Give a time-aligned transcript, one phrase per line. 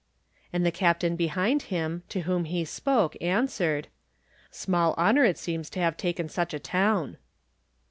[0.51, 3.87] And the captain behind him, to whom he spoke, answered:
[4.49, 7.17] "Small honor it seems to have taken such a town."